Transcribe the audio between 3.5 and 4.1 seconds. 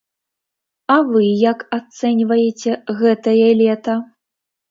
лета?